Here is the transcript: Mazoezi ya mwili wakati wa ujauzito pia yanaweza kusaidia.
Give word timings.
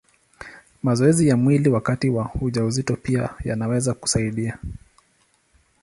Mazoezi 0.83 1.27
ya 1.27 1.37
mwili 1.37 1.69
wakati 1.69 2.09
wa 2.09 2.31
ujauzito 2.41 2.95
pia 2.95 3.29
yanaweza 3.45 3.93
kusaidia. 3.93 4.57